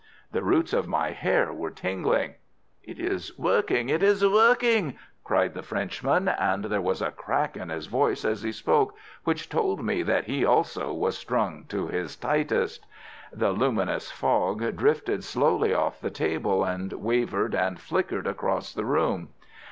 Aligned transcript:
The 0.31 0.41
roots 0.41 0.73
of 0.73 0.87
my 0.87 1.11
hair 1.11 1.53
were 1.53 1.69
tingling. 1.69 2.33
"It 2.81 2.97
is 2.97 3.37
working! 3.37 3.89
It 3.89 4.01
is 4.01 4.25
working!" 4.25 4.97
cried 5.23 5.53
the 5.53 5.61
Frenchman, 5.61 6.27
and 6.27 6.65
there 6.65 6.81
was 6.81 7.03
a 7.03 7.11
crack 7.11 7.55
in 7.55 7.69
his 7.69 7.85
voice 7.85 8.25
as 8.25 8.41
he 8.41 8.51
spoke 8.51 8.95
which 9.25 9.47
told 9.47 9.83
me 9.85 10.01
that 10.01 10.23
he 10.23 10.43
also 10.43 10.91
was 10.91 11.15
strung 11.19 11.65
to 11.65 11.85
his 11.85 12.15
tightest. 12.15 12.83
The 13.31 13.51
luminous 13.51 14.09
fog 14.09 14.75
drifted 14.75 15.23
slowly 15.23 15.71
off 15.71 16.01
the 16.01 16.09
table, 16.09 16.63
and 16.63 16.91
wavered 16.93 17.53
and 17.53 17.79
flickered 17.79 18.25
across 18.25 18.73
the 18.73 18.85
room. 18.85 19.29